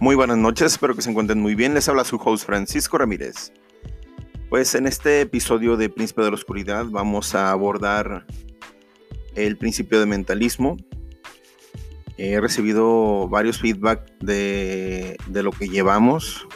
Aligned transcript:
Muy 0.00 0.14
buenas 0.14 0.38
noches, 0.38 0.74
espero 0.74 0.94
que 0.94 1.02
se 1.02 1.10
encuentren 1.10 1.40
muy 1.40 1.56
bien. 1.56 1.74
Les 1.74 1.88
habla 1.88 2.04
su 2.04 2.20
host 2.24 2.46
Francisco 2.46 2.98
Ramírez. 2.98 3.52
Pues 4.48 4.76
en 4.76 4.86
este 4.86 5.22
episodio 5.22 5.76
de 5.76 5.88
Príncipe 5.88 6.22
de 6.22 6.28
la 6.28 6.36
Oscuridad 6.36 6.86
vamos 6.88 7.34
a 7.34 7.50
abordar 7.50 8.24
el 9.34 9.58
principio 9.58 9.98
de 9.98 10.06
mentalismo. 10.06 10.76
He 12.16 12.40
recibido 12.40 13.26
varios 13.28 13.58
feedback 13.58 14.08
de, 14.20 15.16
de 15.26 15.42
lo 15.42 15.50
que 15.50 15.68
llevamos, 15.68 16.46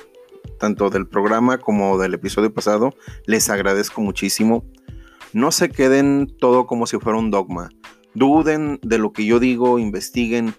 tanto 0.60 0.88
del 0.88 1.09
programa 1.09 1.59
como 1.59 1.98
del 1.98 2.15
episodio 2.15 2.54
pasado. 2.54 2.95
Les 3.27 3.51
agradezco 3.51 4.02
muchísimo. 4.02 4.65
No 5.32 5.51
se 5.51 5.68
queden 5.68 6.32
todo 6.38 6.68
como 6.68 6.87
si 6.87 6.96
fuera 6.98 7.18
un 7.18 7.32
dogma. 7.32 7.70
Duden 8.15 8.79
de 8.82 8.98
lo 8.98 9.12
que 9.12 9.27
yo 9.27 9.40
digo, 9.40 9.80
investiguen, 9.80 10.54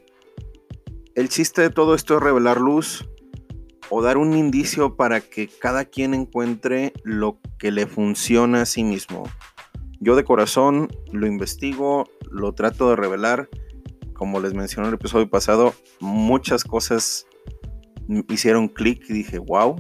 el 1.15 1.29
chiste 1.29 1.61
de 1.61 1.69
todo 1.69 1.95
esto 1.95 2.17
es 2.17 2.23
revelar 2.23 2.59
luz 2.59 3.07
o 3.89 4.01
dar 4.01 4.17
un 4.17 4.33
indicio 4.35 4.95
para 4.95 5.21
que 5.21 5.47
cada 5.47 5.85
quien 5.85 6.13
encuentre 6.13 6.93
lo 7.03 7.39
que 7.59 7.71
le 7.71 7.85
funciona 7.85 8.63
a 8.63 8.65
sí 8.65 8.83
mismo. 8.83 9.23
Yo 9.99 10.15
de 10.15 10.23
corazón 10.23 10.89
lo 11.11 11.27
investigo, 11.27 12.05
lo 12.31 12.53
trato 12.53 12.89
de 12.89 12.95
revelar. 12.95 13.49
Como 14.13 14.39
les 14.39 14.53
mencioné 14.53 14.87
en 14.87 14.93
el 14.93 14.99
episodio 14.99 15.29
pasado, 15.29 15.73
muchas 15.99 16.63
cosas 16.63 17.27
hicieron 18.29 18.67
clic 18.67 19.05
y 19.09 19.13
dije, 19.13 19.37
wow. 19.37 19.75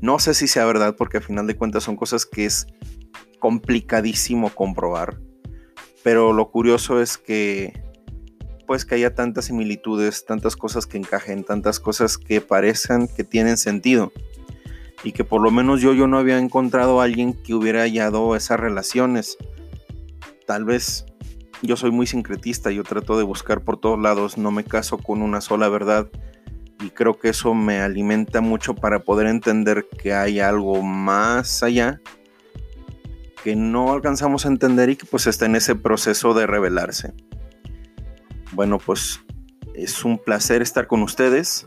No 0.00 0.18
sé 0.18 0.34
si 0.34 0.48
sea 0.48 0.64
verdad 0.64 0.96
porque 0.96 1.18
al 1.18 1.22
final 1.22 1.46
de 1.46 1.56
cuentas 1.56 1.84
son 1.84 1.96
cosas 1.96 2.26
que 2.26 2.44
es 2.44 2.66
complicadísimo 3.38 4.50
comprobar. 4.50 5.20
Pero 6.02 6.32
lo 6.32 6.50
curioso 6.50 7.00
es 7.00 7.18
que 7.18 7.72
pues 8.72 8.86
que 8.86 8.94
haya 8.94 9.14
tantas 9.14 9.44
similitudes, 9.44 10.24
tantas 10.24 10.56
cosas 10.56 10.86
que 10.86 10.96
encajen, 10.96 11.44
tantas 11.44 11.78
cosas 11.78 12.16
que 12.16 12.40
parezcan 12.40 13.06
que 13.06 13.22
tienen 13.22 13.58
sentido. 13.58 14.14
Y 15.04 15.12
que 15.12 15.24
por 15.24 15.42
lo 15.42 15.50
menos 15.50 15.82
yo, 15.82 15.92
yo 15.92 16.06
no 16.06 16.16
había 16.16 16.38
encontrado 16.38 16.98
a 16.98 17.04
alguien 17.04 17.34
que 17.34 17.52
hubiera 17.52 17.82
hallado 17.82 18.34
esas 18.34 18.58
relaciones. 18.58 19.36
Tal 20.46 20.64
vez 20.64 21.04
yo 21.60 21.76
soy 21.76 21.90
muy 21.90 22.06
sincretista, 22.06 22.70
yo 22.70 22.82
trato 22.82 23.18
de 23.18 23.24
buscar 23.24 23.60
por 23.60 23.78
todos 23.78 24.00
lados, 24.00 24.38
no 24.38 24.50
me 24.50 24.64
caso 24.64 24.96
con 24.96 25.20
una 25.20 25.42
sola 25.42 25.68
verdad. 25.68 26.08
Y 26.82 26.88
creo 26.88 27.18
que 27.18 27.28
eso 27.28 27.52
me 27.52 27.82
alimenta 27.82 28.40
mucho 28.40 28.74
para 28.74 29.00
poder 29.00 29.26
entender 29.26 29.86
que 29.98 30.14
hay 30.14 30.40
algo 30.40 30.82
más 30.82 31.62
allá 31.62 32.00
que 33.44 33.54
no 33.54 33.92
alcanzamos 33.92 34.46
a 34.46 34.48
entender 34.48 34.88
y 34.88 34.96
que 34.96 35.04
pues 35.04 35.26
está 35.26 35.44
en 35.44 35.56
ese 35.56 35.74
proceso 35.74 36.32
de 36.32 36.46
revelarse. 36.46 37.12
Bueno, 38.52 38.78
pues 38.78 39.20
es 39.74 40.04
un 40.04 40.18
placer 40.18 40.62
estar 40.62 40.86
con 40.86 41.02
ustedes. 41.02 41.66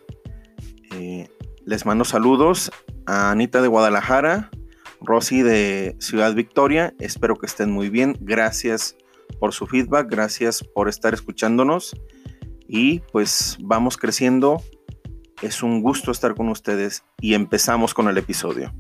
Eh, 0.92 1.28
les 1.66 1.86
mando 1.86 2.06
saludos 2.06 2.72
a 3.08 3.32
Anita 3.32 3.62
de 3.62 3.68
Guadalajara, 3.68 4.52
Rosy 5.02 5.42
de 5.42 5.96
Ciudad 6.00 6.34
Victoria. 6.36 6.94
Espero 7.00 7.36
que 7.38 7.48
estén 7.48 7.72
muy 7.72 7.90
bien. 7.90 8.16
Gracias 8.22 8.96
por 9.40 9.54
su 9.54 9.66
feedback, 9.66 10.10
gracias 10.10 10.64
por 10.64 10.88
estar 10.88 11.14
escuchándonos. 11.14 11.96
Y 12.68 13.00
pues 13.12 13.58
vamos 13.62 13.98
creciendo. 13.98 14.62
Es 15.42 15.64
un 15.64 15.82
gusto 15.82 16.12
estar 16.12 16.36
con 16.36 16.50
ustedes 16.50 17.04
y 17.20 17.34
empezamos 17.34 17.94
con 17.94 18.08
el 18.08 18.18
episodio. 18.18 18.72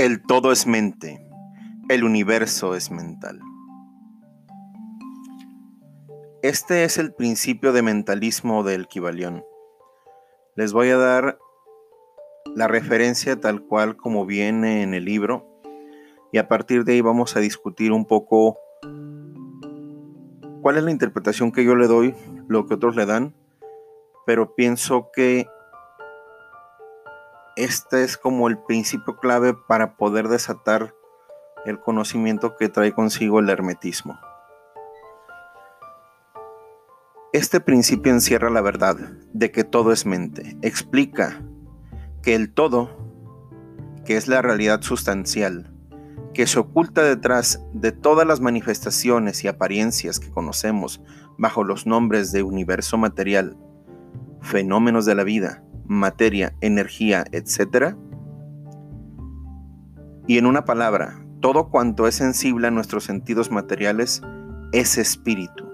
El 0.00 0.22
todo 0.22 0.50
es 0.50 0.66
mente, 0.66 1.20
el 1.90 2.04
universo 2.04 2.74
es 2.74 2.90
mental. 2.90 3.38
Este 6.40 6.84
es 6.84 6.96
el 6.96 7.12
principio 7.12 7.74
de 7.74 7.82
mentalismo 7.82 8.64
del 8.64 8.88
Kibalión. 8.88 9.44
Les 10.56 10.72
voy 10.72 10.88
a 10.88 10.96
dar 10.96 11.38
la 12.56 12.66
referencia 12.66 13.38
tal 13.38 13.60
cual 13.60 13.98
como 13.98 14.24
viene 14.24 14.82
en 14.82 14.94
el 14.94 15.04
libro 15.04 15.46
y 16.32 16.38
a 16.38 16.48
partir 16.48 16.84
de 16.84 16.92
ahí 16.92 17.02
vamos 17.02 17.36
a 17.36 17.40
discutir 17.40 17.92
un 17.92 18.06
poco 18.06 18.56
cuál 20.62 20.78
es 20.78 20.82
la 20.82 20.92
interpretación 20.92 21.52
que 21.52 21.62
yo 21.62 21.76
le 21.76 21.88
doy, 21.88 22.14
lo 22.48 22.64
que 22.64 22.72
otros 22.72 22.96
le 22.96 23.04
dan, 23.04 23.34
pero 24.24 24.54
pienso 24.54 25.10
que 25.12 25.46
este 27.64 28.04
es 28.04 28.16
como 28.16 28.48
el 28.48 28.56
principio 28.56 29.18
clave 29.18 29.52
para 29.52 29.98
poder 29.98 30.28
desatar 30.28 30.94
el 31.66 31.78
conocimiento 31.78 32.56
que 32.56 32.70
trae 32.70 32.94
consigo 32.94 33.38
el 33.38 33.50
hermetismo. 33.50 34.18
Este 37.34 37.60
principio 37.60 38.12
encierra 38.12 38.48
la 38.48 38.62
verdad 38.62 38.96
de 39.34 39.50
que 39.50 39.62
todo 39.62 39.92
es 39.92 40.06
mente. 40.06 40.56
Explica 40.62 41.42
que 42.22 42.34
el 42.34 42.50
todo, 42.50 42.96
que 44.06 44.16
es 44.16 44.26
la 44.26 44.40
realidad 44.40 44.80
sustancial, 44.80 45.70
que 46.32 46.46
se 46.46 46.60
oculta 46.60 47.02
detrás 47.02 47.62
de 47.74 47.92
todas 47.92 48.26
las 48.26 48.40
manifestaciones 48.40 49.44
y 49.44 49.48
apariencias 49.48 50.18
que 50.18 50.30
conocemos 50.30 51.02
bajo 51.36 51.62
los 51.62 51.86
nombres 51.86 52.32
de 52.32 52.42
universo 52.42 52.96
material, 52.96 53.58
fenómenos 54.40 55.04
de 55.04 55.14
la 55.14 55.24
vida, 55.24 55.62
materia, 55.90 56.54
energía, 56.60 57.24
etc. 57.32 57.96
Y 60.28 60.38
en 60.38 60.46
una 60.46 60.64
palabra, 60.64 61.26
todo 61.40 61.68
cuanto 61.68 62.06
es 62.06 62.14
sensible 62.14 62.68
a 62.68 62.70
nuestros 62.70 63.02
sentidos 63.02 63.50
materiales 63.50 64.22
es 64.72 64.98
espíritu, 64.98 65.68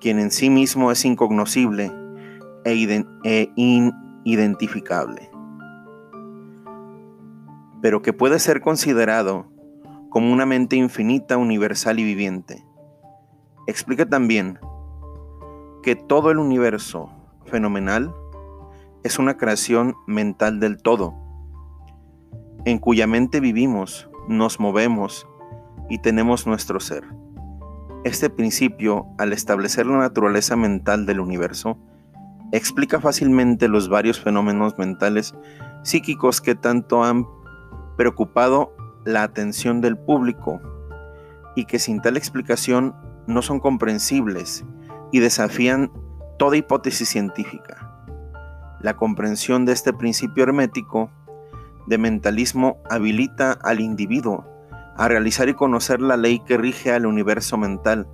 quien 0.00 0.20
en 0.20 0.30
sí 0.30 0.48
mismo 0.48 0.92
es 0.92 1.04
incognoscible 1.04 1.90
e, 2.64 3.04
e 3.24 3.52
inidentificable, 3.56 5.28
pero 7.82 8.00
que 8.00 8.12
puede 8.12 8.38
ser 8.38 8.60
considerado 8.60 9.50
como 10.08 10.32
una 10.32 10.46
mente 10.46 10.76
infinita, 10.76 11.36
universal 11.36 11.98
y 11.98 12.04
viviente. 12.04 12.64
Explica 13.66 14.06
también 14.08 14.60
que 15.82 15.96
todo 15.96 16.30
el 16.30 16.38
universo 16.38 17.17
fenomenal 17.48 18.14
es 19.02 19.18
una 19.18 19.36
creación 19.36 19.96
mental 20.06 20.60
del 20.60 20.80
todo, 20.82 21.14
en 22.64 22.78
cuya 22.78 23.06
mente 23.06 23.40
vivimos, 23.40 24.08
nos 24.28 24.60
movemos 24.60 25.26
y 25.88 25.98
tenemos 25.98 26.46
nuestro 26.46 26.80
ser. 26.80 27.04
Este 28.04 28.30
principio, 28.30 29.06
al 29.18 29.32
establecer 29.32 29.86
la 29.86 29.98
naturaleza 29.98 30.56
mental 30.56 31.06
del 31.06 31.20
universo, 31.20 31.78
explica 32.52 33.00
fácilmente 33.00 33.68
los 33.68 33.88
varios 33.88 34.20
fenómenos 34.20 34.78
mentales 34.78 35.34
psíquicos 35.82 36.40
que 36.40 36.54
tanto 36.54 37.04
han 37.04 37.26
preocupado 37.96 38.74
la 39.04 39.22
atención 39.22 39.80
del 39.80 39.96
público 39.96 40.60
y 41.56 41.64
que 41.64 41.78
sin 41.78 42.00
tal 42.00 42.16
explicación 42.16 42.94
no 43.26 43.42
son 43.42 43.60
comprensibles 43.60 44.64
y 45.12 45.20
desafían 45.20 45.90
toda 46.38 46.56
hipótesis 46.56 47.08
científica. 47.08 48.06
La 48.80 48.96
comprensión 48.96 49.64
de 49.64 49.72
este 49.72 49.92
principio 49.92 50.44
hermético 50.44 51.10
de 51.86 51.98
mentalismo 51.98 52.78
habilita 52.88 53.52
al 53.52 53.80
individuo 53.80 54.46
a 54.96 55.08
realizar 55.08 55.48
y 55.48 55.54
conocer 55.54 56.00
la 56.00 56.16
ley 56.16 56.40
que 56.40 56.56
rige 56.56 56.92
al 56.92 57.06
universo 57.06 57.56
mental, 57.56 58.08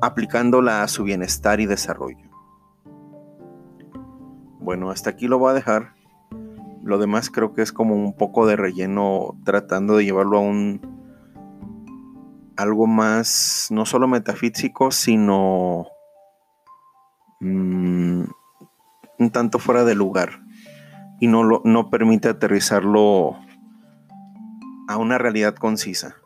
aplicándola 0.00 0.82
a 0.82 0.88
su 0.88 1.04
bienestar 1.04 1.60
y 1.60 1.66
desarrollo. 1.66 2.30
Bueno, 4.60 4.90
hasta 4.90 5.10
aquí 5.10 5.28
lo 5.28 5.38
voy 5.38 5.50
a 5.50 5.54
dejar. 5.54 5.94
Lo 6.82 6.98
demás 6.98 7.30
creo 7.30 7.52
que 7.52 7.62
es 7.62 7.72
como 7.72 7.94
un 7.94 8.16
poco 8.16 8.46
de 8.46 8.56
relleno 8.56 9.38
tratando 9.44 9.96
de 9.96 10.04
llevarlo 10.04 10.38
a 10.38 10.40
un 10.40 10.96
algo 12.56 12.86
más 12.86 13.68
no 13.70 13.84
solo 13.84 14.08
metafísico, 14.08 14.90
sino 14.90 15.86
mm, 17.40 18.24
un 19.18 19.30
tanto 19.30 19.58
fuera 19.58 19.84
de 19.84 19.94
lugar 19.94 20.40
y 21.20 21.28
no, 21.28 21.44
lo, 21.44 21.62
no 21.64 21.90
permite 21.90 22.28
aterrizarlo 22.28 23.36
a 24.88 24.96
una 24.96 25.18
realidad 25.18 25.54
concisa. 25.54 26.16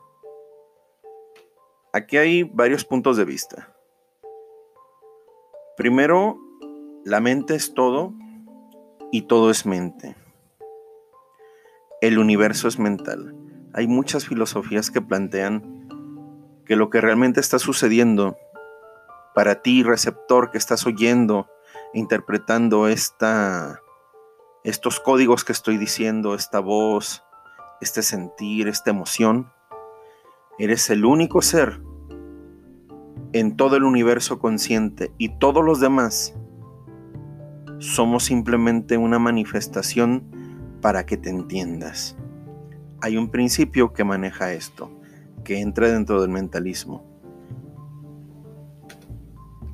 Aquí 1.93 2.17
hay 2.17 2.43
varios 2.43 2.85
puntos 2.85 3.17
de 3.17 3.25
vista. 3.25 3.75
Primero, 5.77 6.37
la 7.03 7.19
mente 7.19 7.55
es 7.55 7.73
todo 7.73 8.13
y 9.11 9.23
todo 9.23 9.49
es 9.49 9.65
mente. 9.65 10.15
El 12.01 12.17
universo 12.17 12.67
es 12.67 12.79
mental. 12.79 13.35
Hay 13.73 13.87
muchas 13.87 14.25
filosofías 14.25 14.91
que 14.91 15.01
plantean 15.01 15.87
que 16.65 16.75
lo 16.75 16.89
que 16.89 17.01
realmente 17.01 17.39
está 17.39 17.59
sucediendo 17.59 18.37
para 19.33 19.61
ti, 19.61 19.83
receptor 19.83 20.51
que 20.51 20.57
estás 20.57 20.85
oyendo, 20.85 21.47
interpretando 21.93 22.87
esta, 22.87 23.81
estos 24.63 24.99
códigos 24.99 25.43
que 25.43 25.51
estoy 25.51 25.77
diciendo, 25.77 26.35
esta 26.35 26.59
voz, 26.59 27.23
este 27.81 28.01
sentir, 28.01 28.67
esta 28.67 28.89
emoción, 28.89 29.51
Eres 30.61 30.91
el 30.91 31.05
único 31.05 31.41
ser 31.41 31.81
en 33.33 33.55
todo 33.55 33.77
el 33.77 33.83
universo 33.83 34.37
consciente 34.37 35.11
y 35.17 35.29
todos 35.39 35.65
los 35.65 35.79
demás 35.79 36.35
somos 37.79 38.25
simplemente 38.25 38.95
una 38.95 39.17
manifestación 39.17 40.23
para 40.79 41.07
que 41.07 41.17
te 41.17 41.31
entiendas. 41.31 42.15
Hay 43.01 43.17
un 43.17 43.31
principio 43.31 43.91
que 43.91 44.03
maneja 44.03 44.53
esto, 44.53 44.91
que 45.43 45.61
entra 45.61 45.89
dentro 45.89 46.21
del 46.21 46.29
mentalismo. 46.29 47.10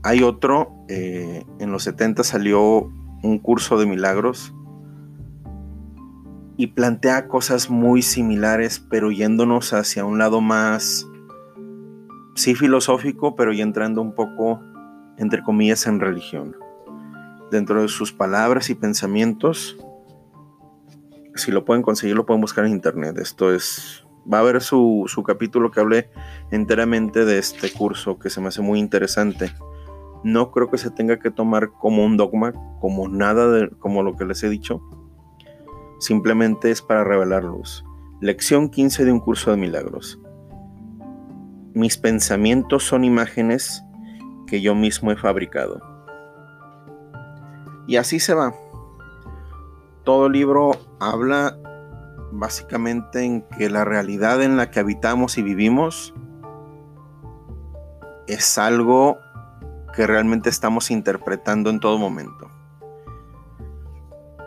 Hay 0.07 0.24
otro, 0.24 0.86
eh, 0.88 1.44
en 1.59 1.74
los 1.74 1.83
70 1.83 2.24
salió 2.24 2.89
un 3.24 3.39
curso 3.39 3.77
de 3.77 3.86
milagros 3.86 4.54
y 6.56 6.68
plantea 6.68 7.27
cosas 7.27 7.69
muy 7.69 8.01
similares, 8.01 8.80
pero 8.80 9.12
yéndonos 9.12 9.74
hacia 9.74 10.06
un 10.06 10.18
lado 10.18 10.39
más, 10.39 11.06
sí 12.36 12.56
filosófico, 12.56 13.36
pero 13.36 13.51
ya 13.51 13.63
entrando 13.63 14.01
un 14.01 14.15
poco, 14.15 14.62
entre 15.18 15.44
comillas, 15.44 15.86
en 15.88 16.00
religión. 16.00 16.56
Dentro 17.51 17.81
de 17.81 17.89
sus 17.89 18.13
palabras 18.13 18.69
y 18.69 18.75
pensamientos, 18.75 19.75
si 21.36 21.51
lo 21.51 21.65
pueden 21.65 21.83
conseguir, 21.83 22.15
lo 22.15 22.25
pueden 22.25 22.39
buscar 22.39 22.63
en 22.63 22.71
internet. 22.71 23.18
Esto 23.18 23.53
es, 23.53 24.07
va 24.31 24.38
a 24.38 24.39
haber 24.39 24.62
su, 24.62 25.03
su 25.07 25.21
capítulo 25.24 25.69
que 25.69 25.81
hable 25.81 26.10
enteramente 26.50 27.25
de 27.25 27.39
este 27.39 27.69
curso, 27.74 28.18
que 28.18 28.30
se 28.30 28.39
me 28.39 28.48
hace 28.48 28.62
muy 28.62 28.80
interesante. 28.80 29.51
No 30.23 30.51
creo 30.51 30.69
que 30.69 30.77
se 30.77 30.91
tenga 30.91 31.19
que 31.19 31.31
tomar 31.31 31.71
como 31.71 32.03
un 32.03 32.17
dogma, 32.17 32.53
como 32.79 33.07
nada 33.07 33.49
de, 33.51 33.69
como 33.79 34.03
lo 34.03 34.15
que 34.15 34.25
les 34.25 34.43
he 34.43 34.49
dicho 34.49 34.81
simplemente 35.99 36.71
es 36.71 36.81
para 36.81 37.03
revelar 37.03 37.43
luz. 37.43 37.83
Lección 38.21 38.69
15 38.69 39.05
de 39.05 39.11
un 39.11 39.19
curso 39.19 39.51
de 39.51 39.57
milagros. 39.57 40.19
Mis 41.73 41.97
pensamientos 41.97 42.83
son 42.83 43.03
imágenes 43.03 43.83
que 44.47 44.61
yo 44.61 44.73
mismo 44.73 45.11
he 45.11 45.15
fabricado. 45.15 45.81
Y 47.87 47.97
así 47.97 48.19
se 48.19 48.33
va. 48.33 48.53
Todo 50.03 50.27
el 50.27 50.33
libro 50.33 50.71
habla 50.99 51.57
básicamente 52.31 53.23
en 53.23 53.41
que 53.41 53.69
la 53.69 53.85
realidad 53.85 54.41
en 54.41 54.57
la 54.57 54.71
que 54.71 54.79
habitamos 54.79 55.37
y 55.37 55.43
vivimos 55.43 56.13
es 58.27 58.57
algo 58.57 59.17
que 59.97 60.07
realmente 60.07 60.49
estamos 60.49 60.91
interpretando 60.91 61.69
en 61.69 61.81
todo 61.81 61.97
momento 61.97 62.49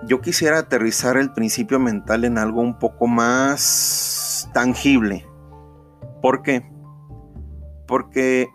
yo 0.02 0.20
quisiera 0.20 0.58
aterrizar 0.58 1.16
el 1.16 1.32
principio 1.32 1.78
mental 1.78 2.24
en 2.24 2.38
algo 2.38 2.60
un 2.60 2.78
poco 2.78 3.06
más 3.06 4.48
tangible. 4.54 5.26
¿Por 6.22 6.42
qué? 6.42 6.70
Porque 7.86 8.48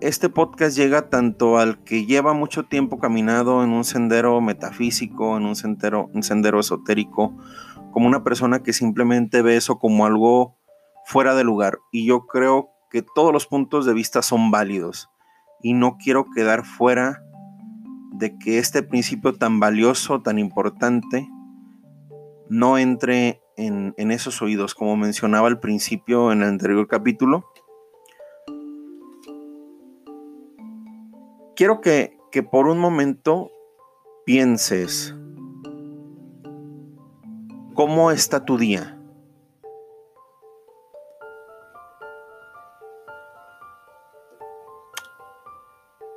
este 0.00 0.28
podcast 0.28 0.76
llega 0.76 1.10
tanto 1.10 1.58
al 1.58 1.82
que 1.84 2.06
lleva 2.06 2.32
mucho 2.32 2.64
tiempo 2.64 2.98
caminado 2.98 3.62
en 3.62 3.70
un 3.70 3.84
sendero 3.84 4.40
metafísico, 4.40 5.36
en 5.36 5.44
un 5.44 5.54
sendero, 5.54 6.10
un 6.12 6.22
sendero 6.22 6.60
esotérico, 6.60 7.36
como 7.92 8.06
una 8.06 8.24
persona 8.24 8.62
que 8.62 8.72
simplemente 8.72 9.42
ve 9.42 9.56
eso 9.56 9.78
como 9.78 10.06
algo 10.06 10.56
fuera 11.04 11.34
de 11.34 11.44
lugar. 11.44 11.78
Y 11.92 12.06
yo 12.06 12.26
creo 12.26 12.70
que 12.90 13.02
todos 13.02 13.32
los 13.32 13.46
puntos 13.46 13.86
de 13.86 13.94
vista 13.94 14.22
son 14.22 14.50
válidos. 14.50 15.11
Y 15.62 15.74
no 15.74 15.96
quiero 15.96 16.26
quedar 16.34 16.64
fuera 16.64 17.22
de 18.12 18.38
que 18.38 18.58
este 18.58 18.82
principio 18.82 19.34
tan 19.34 19.60
valioso, 19.60 20.22
tan 20.22 20.38
importante, 20.38 21.28
no 22.48 22.78
entre 22.78 23.40
en, 23.56 23.94
esos 24.10 24.42
oídos, 24.42 24.74
como 24.74 24.96
mencionaba 24.96 25.48
al 25.48 25.60
principio 25.60 26.32
en 26.32 26.42
el 26.42 26.48
anterior 26.48 26.86
capítulo. 26.86 27.46
Quiero 31.56 31.80
que, 31.80 32.18
que 32.30 32.42
por 32.42 32.66
un 32.66 32.78
momento 32.78 33.50
pienses 34.24 35.14
cómo 37.74 38.10
está 38.10 38.44
tu 38.44 38.58
día. 38.58 39.01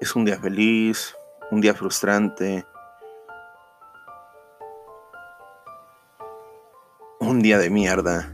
Es 0.05 0.15
un 0.15 0.23
día 0.23 0.37
feliz, 0.37 1.15
un 1.49 1.61
día 1.61 1.73
frustrante, 1.73 2.63
un 7.19 7.39
día 7.39 7.57
de 7.57 7.71
mierda, 7.71 8.31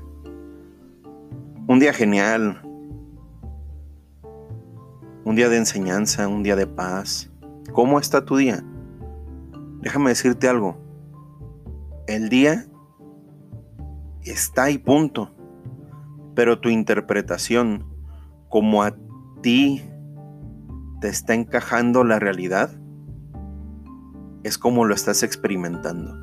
un 1.70 1.80
día 1.80 1.94
genial, 1.94 2.62
un 5.24 5.34
día 5.34 5.48
de 5.48 5.60
enseñanza, 5.60 6.28
un 6.28 6.44
día 6.44 6.58
de 6.58 6.68
paz. 6.68 7.32
¿Cómo 7.72 8.00
está 8.00 8.26
tu 8.26 8.36
día? 8.36 8.66
Déjame 9.80 10.10
decirte 10.10 10.50
algo. 10.50 10.78
El 12.06 12.28
día 12.28 12.66
está 14.24 14.70
y 14.72 14.78
punto. 14.78 15.34
Pero 16.36 16.60
tu 16.60 16.68
interpretación, 16.68 17.86
como 18.50 18.84
a 18.84 18.94
ti 19.42 19.82
te 21.02 21.10
está 21.10 21.34
encajando 21.34 22.04
la 22.04 22.20
realidad, 22.20 22.70
es 24.44 24.58
como 24.60 24.86
lo 24.86 24.94
estás 24.94 25.24
experimentando. 25.24 26.14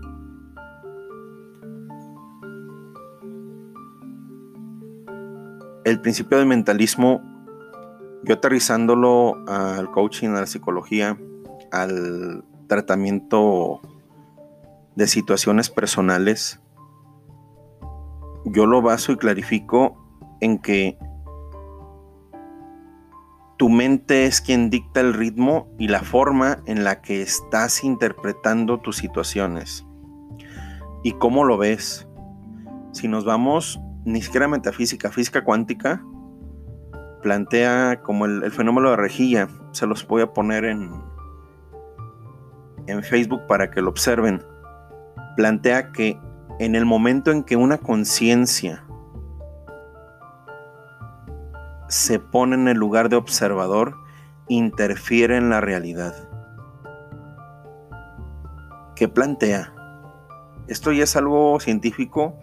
El 5.85 6.01
principio 6.01 6.39
del 6.39 6.47
mentalismo, 6.47 7.21
yo 8.23 8.35
aterrizándolo 8.35 9.45
al 9.49 9.91
coaching, 9.91 10.29
a 10.29 10.41
la 10.41 10.47
psicología, 10.47 11.19
al 11.73 12.45
tratamiento 12.69 13.81
de 14.95 15.09
situaciones 15.09 15.71
personales, 15.71 16.61
yo 18.45 18.67
lo 18.67 18.81
baso 18.81 19.11
y 19.13 19.17
clarifico 19.17 19.97
en 20.41 20.59
que 20.59 20.99
tu 23.59 23.69
mente 23.69 24.25
es 24.25 24.41
quien 24.41 24.71
dicta 24.71 25.01
el 25.01 25.13
ritmo 25.13 25.69
y 25.79 25.89
la 25.89 26.01
forma 26.01 26.59
en 26.67 26.85
la 26.85 27.03
que 27.03 27.21
estás 27.23 27.83
interpretando 27.83 28.79
tus 28.79 28.97
situaciones. 28.97 29.85
¿Y 31.03 31.13
cómo 31.13 31.45
lo 31.45 31.59
ves? 31.59 32.09
Si 32.93 33.09
nos 33.09 33.25
vamos 33.25 33.81
ni 34.05 34.23
siquiera 34.23 34.47
a 34.47 34.49
metafísica, 34.49 35.11
física 35.11 35.43
cuántica, 35.43 36.05
plantea 37.21 38.01
como 38.03 38.27
el, 38.27 38.51
fenómeno 38.53 38.91
de 38.91 38.97
rejilla. 38.97 39.49
Se 39.73 39.87
los 39.89 40.07
voy 40.07 40.23
a 40.23 40.33
poner 40.33 40.65
en, 40.65 40.93
en 42.87 43.03
Facebook 43.03 43.43
para 43.49 43.73
que 43.73 43.83
lo 43.83 43.91
observen. 43.91 44.41
Plantea 45.37 45.91
que 45.91 46.17
en 46.61 46.77
el 46.77 46.85
momento 46.85 47.33
en 47.33 47.43
que 47.43 47.57
una 47.57 47.79
conciencia 47.79 48.85
se 51.89 52.19
pone 52.19 52.55
en 52.55 52.69
el 52.69 52.77
lugar 52.77 53.09
de 53.09 53.17
observador, 53.17 53.97
interfiere 54.49 55.37
en 55.37 55.51
la 55.51 55.61
realidad. 55.61 56.15
¿Qué 58.95 59.09
plantea? 59.09 59.73
Esto 60.67 60.93
ya 60.93 61.05
es 61.05 61.17
algo 61.17 61.59
científico 61.61 62.35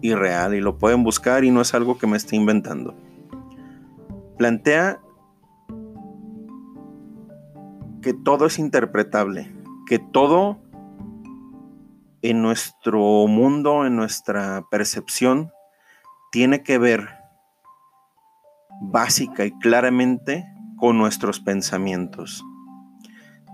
y 0.00 0.14
real 0.14 0.54
y 0.54 0.60
lo 0.60 0.78
pueden 0.78 1.02
buscar 1.04 1.44
y 1.44 1.50
no 1.50 1.60
es 1.60 1.74
algo 1.74 1.98
que 1.98 2.06
me 2.06 2.16
esté 2.16 2.36
inventando. 2.36 2.94
Plantea 4.38 5.00
que 8.00 8.14
todo 8.14 8.46
es 8.46 8.58
interpretable, 8.58 9.50
que 9.86 9.98
todo 9.98 10.58
en 12.22 12.42
nuestro 12.42 13.26
mundo, 13.26 13.86
en 13.86 13.96
nuestra 13.96 14.64
percepción, 14.70 15.50
tiene 16.30 16.62
que 16.62 16.78
ver 16.78 17.23
básica 18.80 19.44
y 19.44 19.52
claramente 19.58 20.44
con 20.76 20.98
nuestros 20.98 21.40
pensamientos. 21.40 22.44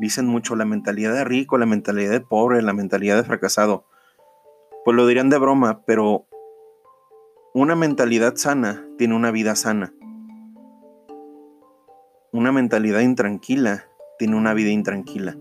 Dicen 0.01 0.27
mucho 0.27 0.57
la 0.57 0.65
mentalidad 0.65 1.15
de 1.15 1.25
rico, 1.25 1.59
la 1.59 1.67
mentalidad 1.67 2.11
de 2.11 2.21
pobre, 2.21 2.63
la 2.63 2.73
mentalidad 2.73 3.17
de 3.17 3.25
fracasado. 3.25 3.85
Pues 4.85 4.97
lo 4.97 5.07
dirían 5.07 5.29
de 5.29 5.39
broma, 5.39 5.83
pero 5.85 6.27
una 7.53 7.77
mentalidad 7.77 8.37
sana 8.37 8.87
tiene 8.97 9.15
una 9.15 9.31
vida 9.31 9.57
sana. 9.57 9.93
Una 12.33 12.53
mentalidad 12.53 13.01
intranquila 13.01 13.85
tiene 14.19 14.37
una 14.37 14.55
vida 14.55 14.71
intranquila. 14.71 15.37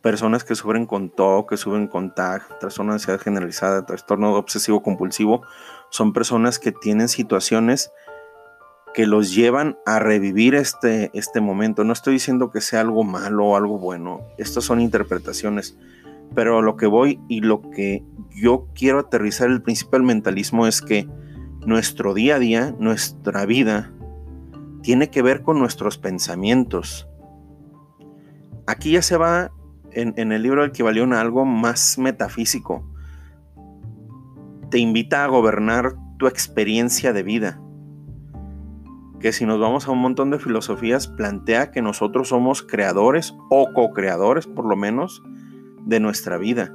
Personas 0.00 0.44
que 0.44 0.54
sufren 0.54 0.86
con 0.86 1.10
TOC, 1.10 1.50
que 1.50 1.56
sufren 1.56 1.86
con 1.86 2.14
TAG, 2.14 2.60
trastorno 2.60 2.92
de 2.92 2.96
ansiedad 2.96 3.20
generalizada, 3.20 3.84
trastorno 3.84 4.34
obsesivo 4.34 4.82
compulsivo, 4.82 5.42
son 5.90 6.12
personas 6.12 6.58
que 6.58 6.72
tienen 6.72 7.08
situaciones 7.08 7.90
que 8.94 9.06
los 9.06 9.34
llevan 9.34 9.76
a 9.84 9.98
revivir 9.98 10.54
este, 10.54 11.10
este 11.12 11.40
momento. 11.40 11.84
No 11.84 11.92
estoy 11.92 12.14
diciendo 12.14 12.50
que 12.50 12.62
sea 12.62 12.80
algo 12.80 13.04
malo 13.04 13.46
o 13.46 13.56
algo 13.56 13.78
bueno, 13.78 14.22
estas 14.38 14.64
son 14.64 14.80
interpretaciones, 14.80 15.76
pero 16.34 16.62
lo 16.62 16.76
que 16.76 16.86
voy 16.86 17.20
y 17.28 17.40
lo 17.40 17.70
que 17.70 18.04
yo 18.30 18.68
quiero 18.74 19.00
aterrizar 19.00 19.50
el 19.50 19.62
principio 19.62 19.98
del 19.98 20.06
mentalismo 20.06 20.66
es 20.66 20.80
que 20.80 21.06
nuestro 21.66 22.14
día 22.14 22.36
a 22.36 22.38
día, 22.38 22.74
nuestra 22.78 23.44
vida, 23.44 23.92
tiene 24.82 25.10
que 25.10 25.20
ver 25.20 25.42
con 25.42 25.58
nuestros 25.58 25.98
pensamientos. 25.98 27.08
Aquí 28.66 28.92
ya 28.92 29.02
se 29.02 29.16
va 29.16 29.50
en, 29.90 30.32
el 30.32 30.42
libro 30.42 30.62
del 30.62 30.72
que 30.72 30.82
valió 30.82 31.04
algo 31.12 31.44
más 31.44 31.98
metafísico. 31.98 32.84
Te 34.70 34.78
invita 34.78 35.24
a 35.24 35.28
gobernar 35.28 35.94
tu 36.18 36.26
experiencia 36.26 37.12
de 37.12 37.22
vida 37.22 37.60
que 39.20 39.32
si 39.32 39.46
nos 39.46 39.58
vamos 39.58 39.88
a 39.88 39.90
un 39.90 39.98
montón 39.98 40.30
de 40.30 40.38
filosofías, 40.38 41.08
plantea 41.08 41.70
que 41.70 41.82
nosotros 41.82 42.28
somos 42.28 42.62
creadores 42.62 43.34
o 43.50 43.72
co-creadores, 43.72 44.46
por 44.46 44.66
lo 44.66 44.76
menos, 44.76 45.22
de 45.84 46.00
nuestra 46.00 46.36
vida. 46.36 46.72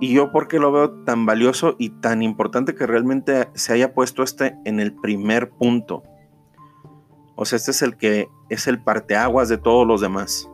Y 0.00 0.12
yo 0.12 0.32
porque 0.32 0.58
lo 0.58 0.72
veo 0.72 0.90
tan 1.04 1.24
valioso 1.26 1.76
y 1.78 1.90
tan 1.90 2.22
importante 2.22 2.74
que 2.74 2.86
realmente 2.86 3.48
se 3.54 3.72
haya 3.72 3.94
puesto 3.94 4.22
este 4.22 4.56
en 4.64 4.80
el 4.80 4.94
primer 4.94 5.50
punto. 5.50 6.02
O 7.36 7.44
sea, 7.44 7.56
este 7.56 7.72
es 7.72 7.82
el 7.82 7.96
que 7.96 8.28
es 8.48 8.66
el 8.66 8.82
parteaguas 8.82 9.48
de 9.48 9.58
todos 9.58 9.86
los 9.86 10.00
demás. 10.00 10.48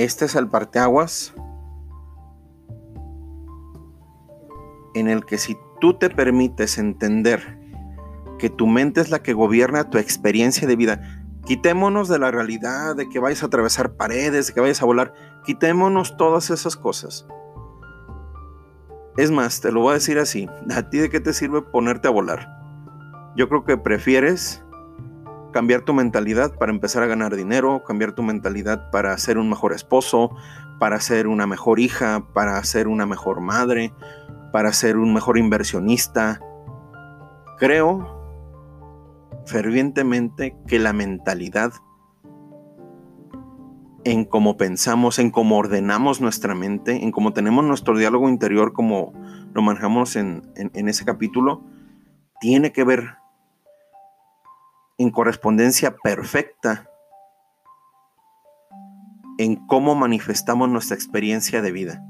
Este 0.00 0.24
es 0.24 0.34
el 0.34 0.48
parteaguas 0.48 1.34
en 4.94 5.08
el 5.08 5.26
que 5.26 5.36
si 5.36 5.58
tú 5.78 5.92
te 5.92 6.08
permites 6.08 6.78
entender 6.78 7.58
que 8.38 8.48
tu 8.48 8.66
mente 8.66 9.02
es 9.02 9.10
la 9.10 9.22
que 9.22 9.34
gobierna 9.34 9.90
tu 9.90 9.98
experiencia 9.98 10.66
de 10.66 10.74
vida, 10.74 11.26
quitémonos 11.44 12.08
de 12.08 12.18
la 12.18 12.30
realidad 12.30 12.96
de 12.96 13.10
que 13.10 13.18
vayas 13.18 13.42
a 13.42 13.46
atravesar 13.48 13.96
paredes, 13.96 14.46
de 14.46 14.54
que 14.54 14.62
vayas 14.62 14.80
a 14.80 14.86
volar, 14.86 15.12
quitémonos 15.44 16.16
todas 16.16 16.48
esas 16.48 16.76
cosas. 16.76 17.26
Es 19.18 19.30
más, 19.30 19.60
te 19.60 19.70
lo 19.70 19.82
voy 19.82 19.90
a 19.90 19.94
decir 19.94 20.18
así, 20.18 20.48
¿a 20.74 20.88
ti 20.88 20.96
de 20.96 21.10
qué 21.10 21.20
te 21.20 21.34
sirve 21.34 21.60
ponerte 21.60 22.08
a 22.08 22.10
volar? 22.10 22.48
Yo 23.36 23.50
creo 23.50 23.66
que 23.66 23.76
prefieres 23.76 24.64
cambiar 25.52 25.82
tu 25.82 25.94
mentalidad 25.94 26.54
para 26.56 26.72
empezar 26.72 27.02
a 27.02 27.06
ganar 27.06 27.36
dinero, 27.36 27.82
cambiar 27.84 28.12
tu 28.12 28.22
mentalidad 28.22 28.90
para 28.90 29.16
ser 29.18 29.38
un 29.38 29.48
mejor 29.48 29.72
esposo, 29.72 30.30
para 30.78 31.00
ser 31.00 31.26
una 31.26 31.46
mejor 31.46 31.80
hija, 31.80 32.26
para 32.32 32.62
ser 32.64 32.88
una 32.88 33.06
mejor 33.06 33.40
madre, 33.40 33.92
para 34.52 34.72
ser 34.72 34.96
un 34.96 35.12
mejor 35.12 35.38
inversionista. 35.38 36.40
Creo 37.58 38.18
fervientemente 39.46 40.56
que 40.66 40.78
la 40.78 40.92
mentalidad 40.92 41.72
en 44.04 44.24
cómo 44.24 44.56
pensamos, 44.56 45.18
en 45.18 45.30
cómo 45.30 45.58
ordenamos 45.58 46.20
nuestra 46.20 46.54
mente, 46.54 47.04
en 47.04 47.12
cómo 47.12 47.32
tenemos 47.32 47.64
nuestro 47.64 47.98
diálogo 47.98 48.28
interior, 48.28 48.72
como 48.72 49.12
lo 49.52 49.60
manejamos 49.60 50.16
en, 50.16 50.50
en 50.54 50.88
ese 50.88 51.04
capítulo, 51.04 51.62
tiene 52.40 52.72
que 52.72 52.84
ver 52.84 53.19
en 55.00 55.10
correspondencia 55.10 55.96
perfecta 55.96 56.90
en 59.38 59.56
cómo 59.66 59.94
manifestamos 59.94 60.68
nuestra 60.68 60.94
experiencia 60.94 61.62
de 61.62 61.72
vida. 61.72 62.04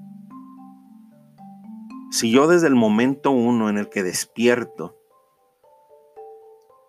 Si 2.11 2.33
yo 2.33 2.49
desde 2.49 2.67
el 2.67 2.75
momento 2.75 3.31
uno 3.31 3.71
en 3.71 3.79
el 3.79 3.89
que 3.89 4.03
despierto, 4.03 4.99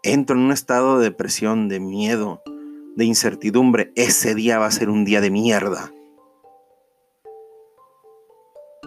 entro 0.02 0.36
en 0.36 0.46
un 0.46 0.52
estado 0.52 0.98
de 0.98 1.04
depresión, 1.04 1.70
de 1.70 1.80
miedo, 1.80 2.42
de 2.96 3.06
incertidumbre, 3.06 3.92
ese 3.96 4.34
día 4.34 4.58
va 4.58 4.66
a 4.66 4.72
ser 4.72 4.90
un 4.90 5.06
día 5.06 5.22
de 5.22 5.30
mierda. 5.30 5.94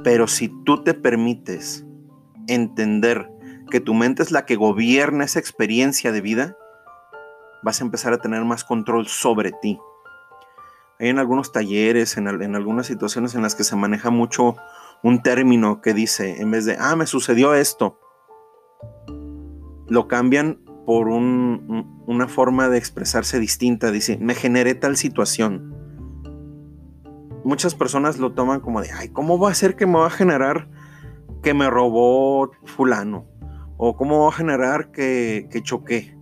Pero 0.03 0.27
si 0.27 0.49
tú 0.65 0.83
te 0.83 0.95
permites 0.95 1.87
entender 2.49 3.31
que 3.71 3.79
tu 3.79 3.95
mente 3.95 4.25
es 4.25 4.33
la 4.33 4.47
que 4.47 4.57
gobierna 4.57 5.23
esa 5.23 5.39
experiencia 5.39 6.11
de 6.11 6.21
vida, 6.21 6.59
vas 7.65 7.81
a 7.81 7.85
empezar 7.85 8.13
a 8.13 8.19
tener 8.19 8.45
más 8.45 8.63
control 8.63 9.09
sobre 9.09 9.51
ti. 9.51 9.81
Hay 11.01 11.09
en 11.09 11.19
algunos 11.19 11.51
talleres, 11.51 12.17
en, 12.19 12.29
algunas 12.29 12.87
situaciones 12.87 13.35
en 13.35 13.43
las 13.43 13.55
que 13.55 13.65
se 13.65 13.75
maneja 13.75 14.11
mucho 14.11 14.55
un 15.03 15.23
término 15.23 15.81
que 15.81 15.95
dice, 15.95 16.41
en 16.41 16.51
vez 16.51 16.67
de, 16.67 16.77
ah, 16.79 16.95
me 16.95 17.07
sucedió 17.07 17.55
esto, 17.55 17.99
lo 19.89 20.07
cambian 20.09 20.61
por 20.87 21.09
una 21.09 22.29
forma 22.29 22.69
de 22.69 22.79
expresarse 22.79 23.41
distinta. 23.41 23.91
Dice, 23.91 24.19
me 24.19 24.35
generé 24.35 24.75
tal 24.75 24.97
situación. 24.97 25.75
Muchas 27.45 27.75
personas 27.75 28.19
lo 28.19 28.33
toman 28.33 28.61
como 28.61 28.83
de, 28.83 28.91
ay, 28.93 29.09
¿cómo 29.09 29.39
va 29.39 29.51
a 29.51 29.55
ser 29.55 29.75
que 29.75 29.87
me 29.87 29.99
va 29.99 30.07
a 30.07 30.11
generar 30.11 30.69
que 31.43 31.55
me 31.55 31.69
robó 31.69 32.51
fulano? 32.65 33.27
¿O 33.77 33.97
cómo 33.97 34.23
va 34.23 34.29
a 34.29 34.33
generar 34.33 34.91
que, 34.93 35.49
que 35.51 35.63
choqué? 35.63 36.14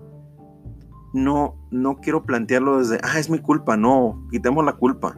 No, 1.12 1.56
no 1.70 1.96
quiero 1.96 2.24
plantearlo 2.24 2.78
desde, 2.78 2.98
ah, 3.02 3.18
es 3.18 3.28
mi 3.28 3.38
culpa. 3.38 3.76
No, 3.76 4.26
quitemos 4.30 4.64
la 4.64 4.74
culpa. 4.74 5.16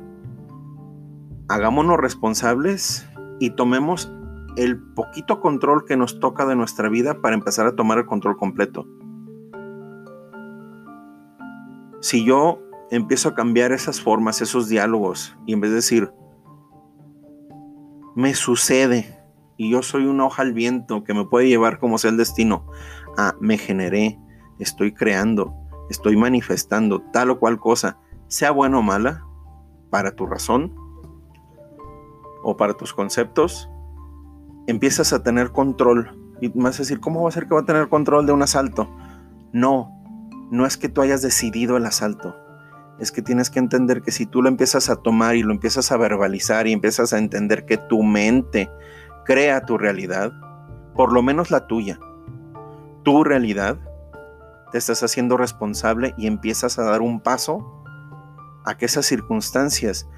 Hagámonos 1.48 1.98
responsables 1.98 3.08
y 3.38 3.50
tomemos 3.50 4.10
el 4.56 4.78
poquito 4.78 5.40
control 5.40 5.84
que 5.84 5.96
nos 5.96 6.20
toca 6.20 6.46
de 6.46 6.56
nuestra 6.56 6.88
vida 6.88 7.20
para 7.20 7.34
empezar 7.34 7.66
a 7.66 7.76
tomar 7.76 7.98
el 7.98 8.06
control 8.06 8.36
completo. 8.36 8.86
Si 12.00 12.24
yo 12.24 12.60
empiezo 12.90 13.30
a 13.30 13.34
cambiar 13.34 13.72
esas 13.72 14.00
formas, 14.00 14.42
esos 14.42 14.68
diálogos, 14.68 15.36
y 15.46 15.52
en 15.54 15.60
vez 15.60 15.70
de 15.70 15.76
decir, 15.76 16.12
me 18.14 18.34
sucede 18.34 19.18
y 19.56 19.70
yo 19.70 19.82
soy 19.82 20.06
una 20.06 20.26
hoja 20.26 20.42
al 20.42 20.52
viento 20.52 21.04
que 21.04 21.14
me 21.14 21.24
puede 21.24 21.48
llevar 21.48 21.78
como 21.78 21.98
sea 21.98 22.10
el 22.10 22.16
destino, 22.16 22.66
a 23.16 23.34
me 23.40 23.58
generé, 23.58 24.18
estoy 24.58 24.92
creando, 24.92 25.54
estoy 25.90 26.16
manifestando 26.16 27.00
tal 27.12 27.30
o 27.30 27.38
cual 27.38 27.58
cosa, 27.58 27.98
sea 28.28 28.50
buena 28.50 28.78
o 28.78 28.82
mala, 28.82 29.24
para 29.90 30.16
tu 30.16 30.26
razón, 30.26 30.74
o 32.42 32.56
para 32.56 32.74
tus 32.74 32.92
conceptos, 32.92 33.70
empiezas 34.66 35.12
a 35.12 35.22
tener 35.22 35.50
control. 35.52 36.20
Y 36.40 36.48
vas 36.48 36.76
a 36.76 36.82
decir, 36.82 37.00
¿cómo 37.00 37.22
va 37.22 37.28
a 37.28 37.32
ser 37.32 37.46
que 37.46 37.54
va 37.54 37.60
a 37.60 37.64
tener 37.64 37.88
control 37.88 38.26
de 38.26 38.32
un 38.32 38.42
asalto? 38.42 38.88
No, 39.52 39.90
no 40.50 40.66
es 40.66 40.76
que 40.76 40.88
tú 40.88 41.00
hayas 41.00 41.22
decidido 41.22 41.76
el 41.76 41.86
asalto. 41.86 42.36
Es 42.98 43.10
que 43.12 43.22
tienes 43.22 43.50
que 43.50 43.58
entender 43.58 44.02
que 44.02 44.12
si 44.12 44.26
tú 44.26 44.42
lo 44.42 44.48
empiezas 44.48 44.90
a 44.90 44.96
tomar 44.96 45.36
y 45.36 45.42
lo 45.42 45.52
empiezas 45.52 45.90
a 45.90 45.96
verbalizar 45.96 46.66
y 46.66 46.72
empiezas 46.72 47.12
a 47.12 47.18
entender 47.18 47.64
que 47.64 47.76
tu 47.76 48.02
mente 48.02 48.70
crea 49.24 49.64
tu 49.64 49.78
realidad, 49.78 50.32
por 50.94 51.12
lo 51.12 51.22
menos 51.22 51.50
la 51.50 51.66
tuya, 51.66 51.98
tu 53.02 53.24
realidad, 53.24 53.78
te 54.74 54.78
estás 54.78 55.04
haciendo 55.04 55.36
responsable 55.36 56.16
y 56.18 56.26
empiezas 56.26 56.80
a 56.80 56.82
dar 56.82 57.00
un 57.00 57.20
paso 57.20 57.84
a 58.64 58.76
que 58.76 58.86
esas 58.86 59.06
circunstancias 59.06 60.08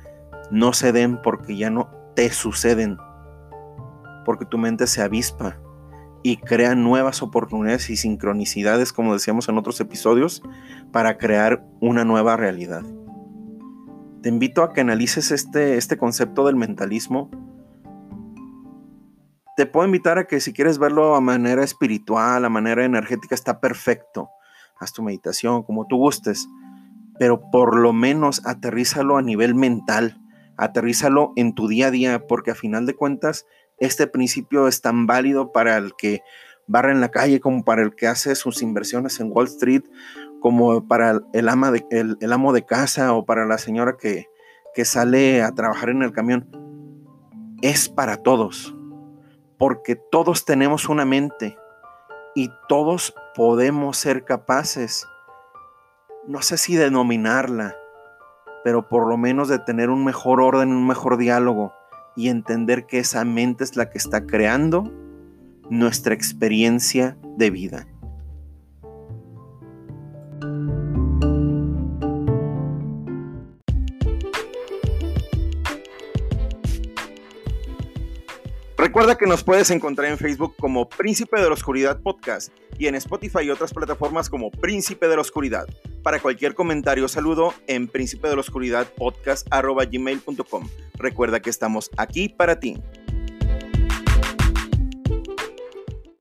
no 0.50 0.72
se 0.72 0.92
den 0.92 1.20
porque 1.20 1.58
ya 1.58 1.68
no 1.68 1.90
te 2.14 2.30
suceden, 2.30 2.96
porque 4.24 4.46
tu 4.46 4.56
mente 4.56 4.86
se 4.86 5.02
avispa 5.02 5.58
y 6.22 6.38
crea 6.38 6.74
nuevas 6.74 7.20
oportunidades 7.20 7.90
y 7.90 7.98
sincronicidades, 7.98 8.94
como 8.94 9.12
decíamos 9.12 9.46
en 9.50 9.58
otros 9.58 9.78
episodios, 9.82 10.42
para 10.90 11.18
crear 11.18 11.62
una 11.82 12.06
nueva 12.06 12.38
realidad. 12.38 12.82
Te 14.22 14.30
invito 14.30 14.62
a 14.62 14.72
que 14.72 14.80
analices 14.80 15.32
este, 15.32 15.76
este 15.76 15.98
concepto 15.98 16.46
del 16.46 16.56
mentalismo. 16.56 17.30
Te 19.54 19.66
puedo 19.66 19.84
invitar 19.84 20.16
a 20.16 20.26
que 20.26 20.40
si 20.40 20.54
quieres 20.54 20.78
verlo 20.78 21.14
a 21.14 21.20
manera 21.20 21.62
espiritual, 21.62 22.42
a 22.42 22.48
manera 22.48 22.86
energética, 22.86 23.34
está 23.34 23.60
perfecto. 23.60 24.30
Haz 24.78 24.92
tu 24.92 25.02
meditación 25.02 25.62
como 25.62 25.86
tú 25.86 25.96
gustes, 25.96 26.48
pero 27.18 27.50
por 27.50 27.76
lo 27.76 27.92
menos 27.92 28.42
aterrízalo 28.44 29.16
a 29.16 29.22
nivel 29.22 29.54
mental 29.54 30.20
aterrízalo 30.56 31.32
en 31.36 31.54
tu 31.54 31.68
día 31.68 31.88
a 31.88 31.90
día, 31.90 32.26
porque 32.26 32.50
a 32.50 32.54
final 32.54 32.86
de 32.86 32.94
cuentas, 32.94 33.46
este 33.78 34.06
principio 34.06 34.68
es 34.68 34.80
tan 34.80 35.06
válido 35.06 35.52
para 35.52 35.76
el 35.76 35.94
que 35.96 36.22
barren 36.66 37.00
la 37.00 37.10
calle, 37.10 37.40
como 37.40 37.64
para 37.64 37.82
el 37.82 37.94
que 37.94 38.06
hace 38.06 38.34
sus 38.34 38.62
inversiones 38.62 39.20
en 39.20 39.30
Wall 39.30 39.46
Street, 39.46 39.82
como 40.40 40.86
para 40.86 41.20
el, 41.32 41.48
ama 41.48 41.70
de, 41.70 41.86
el, 41.90 42.32
amo 42.32 42.52
de 42.52 42.64
casa 42.64 43.12
o 43.12 43.24
para 43.24 43.46
la 43.46 43.58
señora 43.58 43.96
que, 43.98 44.26
que 44.74 44.84
sale 44.84 45.42
a 45.42 45.52
trabajar 45.52 45.90
en 45.90 46.02
el 46.02 46.12
camión. 46.12 46.48
Es 47.62 47.88
para 47.88 48.16
todos, 48.18 48.74
porque 49.58 49.96
todos 49.96 50.44
tenemos 50.44 50.88
una 50.88 51.04
mente 51.04 51.56
y 52.34 52.50
todos 52.68 53.14
podemos 53.36 53.98
ser 53.98 54.24
capaces, 54.24 55.06
no 56.26 56.40
sé 56.40 56.56
si 56.56 56.74
denominarla, 56.74 57.76
pero 58.64 58.88
por 58.88 59.06
lo 59.06 59.18
menos 59.18 59.48
de 59.48 59.58
tener 59.58 59.90
un 59.90 60.06
mejor 60.06 60.40
orden, 60.40 60.70
un 60.70 60.86
mejor 60.86 61.18
diálogo 61.18 61.74
y 62.16 62.30
entender 62.30 62.86
que 62.86 62.98
esa 62.98 63.26
mente 63.26 63.62
es 63.62 63.76
la 63.76 63.90
que 63.90 63.98
está 63.98 64.24
creando 64.24 64.90
nuestra 65.68 66.14
experiencia 66.14 67.18
de 67.36 67.50
vida. 67.50 67.86
Recuerda 78.78 79.18
que 79.18 79.26
nos 79.26 79.44
puedes 79.44 79.70
encontrar 79.70 80.10
en 80.10 80.16
Facebook 80.16 80.54
como 80.58 80.88
Príncipe 80.88 81.38
de 81.38 81.48
la 81.48 81.52
Oscuridad 81.52 82.00
Podcast 82.00 82.50
y 82.78 82.86
en 82.86 82.94
Spotify 82.96 83.44
y 83.44 83.50
otras 83.50 83.72
plataformas 83.72 84.28
como 84.28 84.50
Príncipe 84.50 85.08
de 85.08 85.16
la 85.16 85.22
Oscuridad. 85.22 85.66
Para 86.02 86.20
cualquier 86.20 86.54
comentario 86.54 87.04
o 87.04 87.08
saludo 87.08 87.54
en 87.66 87.88
príncipe 87.88 88.28
de 88.28 88.34
la 88.34 88.40
oscuridad 88.40 88.86
podcast 88.96 89.46
Recuerda 90.94 91.40
que 91.40 91.50
estamos 91.50 91.90
aquí 91.96 92.28
para 92.28 92.60
ti. 92.60 92.76